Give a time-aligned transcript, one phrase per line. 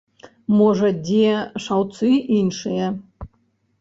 [0.59, 1.27] Можа, дзе
[1.67, 2.07] шаўцы
[2.39, 2.87] іншыя.